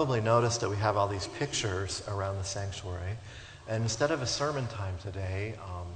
[0.00, 3.18] probably noticed that we have all these pictures around the sanctuary.
[3.68, 5.88] And instead of a sermon time today, um,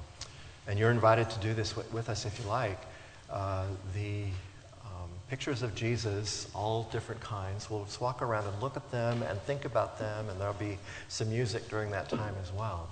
[0.67, 2.77] and you're invited to do this w- with us if you like,
[3.31, 3.65] uh,
[3.95, 4.25] the
[4.85, 9.23] um, pictures of Jesus, all different kinds, we'll just walk around and look at them
[9.23, 10.77] and think about them, and there'll be
[11.07, 12.87] some music during that time as well.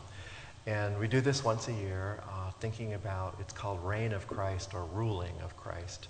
[0.65, 4.73] And we do this once a year, uh, thinking about it's called Reign of Christ
[4.73, 6.07] or Ruling of Christ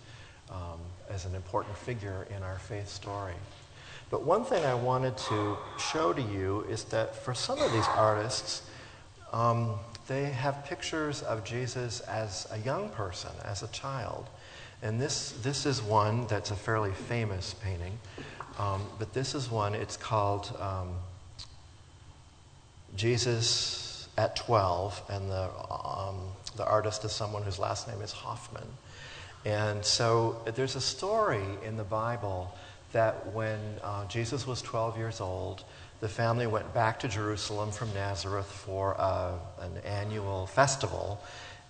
[0.50, 0.80] um,
[1.10, 3.34] as an important figure in our faith story.
[4.14, 7.88] But one thing I wanted to show to you is that for some of these
[7.96, 8.62] artists,
[9.32, 14.28] um, they have pictures of Jesus as a young person, as a child.
[14.84, 17.98] And this, this is one that's a fairly famous painting.
[18.60, 20.90] Um, but this is one, it's called um,
[22.96, 26.20] Jesus at 12, and the, um,
[26.56, 28.68] the artist is someone whose last name is Hofmann.
[29.44, 32.54] And so there's a story in the Bible
[32.94, 35.64] that when uh, Jesus was 12 years old,
[36.00, 41.22] the family went back to Jerusalem from Nazareth for uh, an annual festival,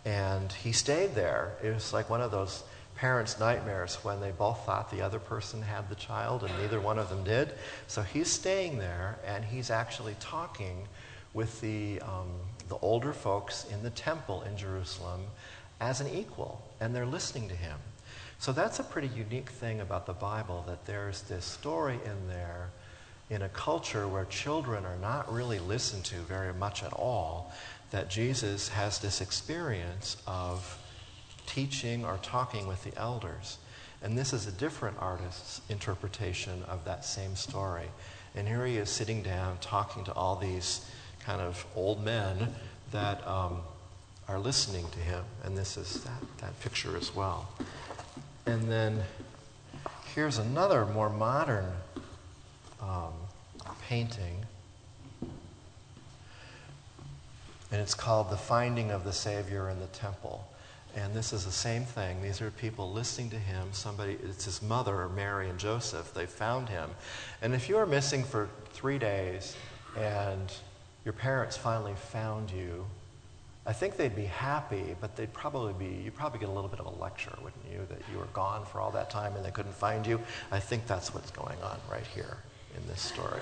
[0.06, 1.54] and he stayed there.
[1.64, 2.64] It was like one of those
[2.96, 7.00] parents' nightmares when they both thought the other person had the child and neither one
[7.00, 7.54] of them did.
[7.88, 10.88] So he's staying there, and he's actually talking
[11.34, 12.30] with the, um,
[12.70, 15.22] the older folks in the temple in Jerusalem
[15.80, 17.78] as an equal, and they're listening to him.
[18.44, 22.72] So that's a pretty unique thing about the Bible that there's this story in there
[23.30, 27.54] in a culture where children are not really listened to very much at all,
[27.92, 30.78] that Jesus has this experience of
[31.46, 33.60] teaching or talking with the elders.
[34.02, 37.88] And this is a different artist's interpretation of that same story.
[38.36, 40.86] And here he is sitting down talking to all these
[41.22, 42.54] kind of old men
[42.92, 43.60] that um,
[44.28, 45.24] are listening to him.
[45.46, 47.48] And this is that, that picture as well.
[48.54, 49.02] And then
[50.14, 51.72] here's another more modern
[52.80, 53.14] um,
[53.90, 54.46] painting.
[57.72, 60.48] And it's called The Finding of the Savior in the Temple.
[60.96, 62.22] And this is the same thing.
[62.22, 63.70] These are people listening to him.
[63.72, 66.14] Somebody, it's his mother, Mary and Joseph.
[66.14, 66.92] They found him.
[67.42, 69.56] And if you are missing for three days
[69.98, 70.54] and
[71.06, 72.86] your parents finally found you,
[73.66, 76.82] I think they'd be happy, but they'd probably be, you'd probably get a little bit
[76.82, 79.52] of a lecture, wouldn't you, that you were gone for all that time and they
[79.52, 80.20] couldn't find you.
[80.52, 82.38] I think that's what's going on right here
[82.76, 83.40] in this story.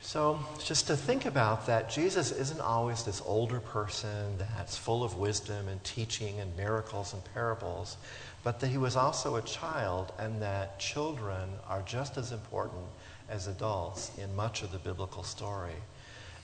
[0.00, 5.16] So, just to think about that, Jesus isn't always this older person that's full of
[5.16, 7.96] wisdom and teaching and miracles and parables,
[8.44, 12.84] but that he was also a child and that children are just as important
[13.28, 15.74] as adults in much of the biblical story.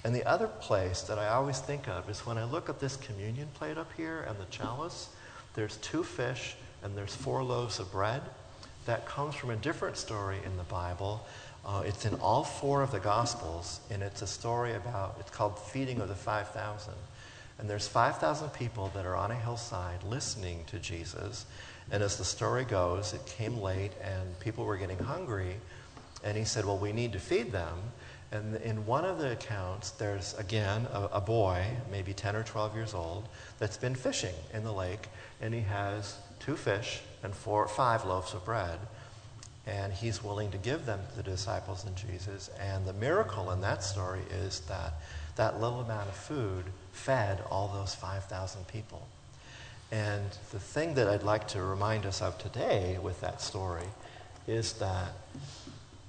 [0.04, 2.96] And the other place that I always think of is when I look at this
[2.96, 5.10] communion plate up here and the chalice,
[5.54, 8.22] there's two fish and there's four loaves of bread.
[8.86, 11.24] That comes from a different story in the Bible.
[11.64, 15.56] Uh, it's in all four of the Gospels, and it's a story about, it's called
[15.56, 16.92] Feeding of the 5,000.
[17.58, 21.46] And there's 5,000 people that are on a hillside listening to Jesus.
[21.92, 25.54] And as the story goes, it came late and people were getting hungry.
[26.24, 27.78] And he said, Well, we need to feed them.
[28.32, 32.74] And in one of the accounts, there's again a, a, boy, maybe 10 or 12
[32.74, 33.28] years old,
[33.58, 35.08] that's been fishing in the lake,
[35.42, 38.78] and he has two fish and four, five loaves of bread.
[39.66, 42.50] And he's willing to give them to the disciples and Jesus.
[42.58, 44.94] And the miracle in that story is that
[45.36, 49.06] that little amount of food fed all those 5,000 people.
[49.92, 53.86] And the thing that I'd like to remind us of today with that story
[54.48, 55.12] is that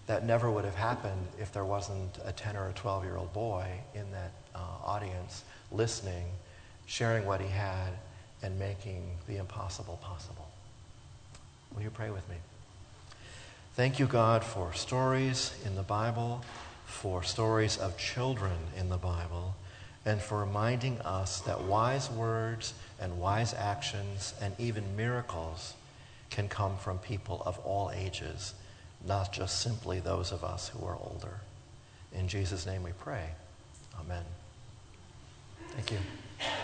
[0.08, 3.32] that never would have happened if there wasn't a 10 or a 12 year old
[3.34, 3.66] boy
[3.96, 6.26] in that uh, audience listening,
[6.86, 7.90] sharing what he had,
[8.42, 10.50] and making the impossible possible.
[11.74, 12.36] Will you pray with me?
[13.76, 16.44] Thank you, God, for stories in the Bible,
[16.86, 19.56] for stories of children in the Bible,
[20.06, 25.74] and for reminding us that wise words and wise actions and even miracles
[26.30, 28.54] can come from people of all ages
[29.06, 31.40] not just simply those of us who are older.
[32.14, 33.26] In Jesus' name we pray.
[34.00, 34.24] Amen.
[35.72, 35.98] Thank you.